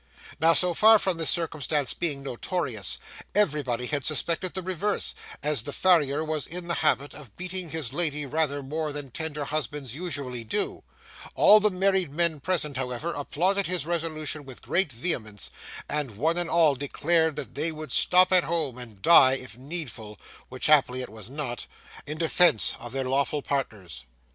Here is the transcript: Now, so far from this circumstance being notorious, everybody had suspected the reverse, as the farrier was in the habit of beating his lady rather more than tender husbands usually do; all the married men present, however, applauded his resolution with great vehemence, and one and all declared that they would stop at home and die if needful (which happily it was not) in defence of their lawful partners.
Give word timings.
Now, 0.39 0.53
so 0.53 0.73
far 0.73 0.97
from 0.97 1.17
this 1.17 1.29
circumstance 1.29 1.93
being 1.93 2.23
notorious, 2.23 2.97
everybody 3.35 3.85
had 3.85 4.03
suspected 4.03 4.55
the 4.55 4.63
reverse, 4.63 5.13
as 5.43 5.61
the 5.61 5.71
farrier 5.71 6.23
was 6.23 6.47
in 6.47 6.65
the 6.65 6.73
habit 6.81 7.13
of 7.13 7.35
beating 7.35 7.69
his 7.69 7.93
lady 7.93 8.25
rather 8.25 8.63
more 8.63 8.91
than 8.91 9.11
tender 9.11 9.45
husbands 9.45 9.93
usually 9.93 10.43
do; 10.43 10.81
all 11.35 11.59
the 11.59 11.69
married 11.69 12.09
men 12.09 12.39
present, 12.39 12.77
however, 12.77 13.13
applauded 13.13 13.67
his 13.67 13.85
resolution 13.85 14.43
with 14.43 14.63
great 14.63 14.91
vehemence, 14.91 15.51
and 15.87 16.17
one 16.17 16.35
and 16.39 16.49
all 16.49 16.73
declared 16.73 17.35
that 17.35 17.53
they 17.53 17.71
would 17.71 17.91
stop 17.91 18.31
at 18.31 18.45
home 18.45 18.79
and 18.79 19.03
die 19.03 19.33
if 19.33 19.55
needful 19.55 20.19
(which 20.49 20.65
happily 20.65 21.03
it 21.03 21.09
was 21.09 21.29
not) 21.29 21.67
in 22.07 22.17
defence 22.17 22.75
of 22.79 22.91
their 22.91 23.07
lawful 23.07 23.43
partners. 23.43 24.05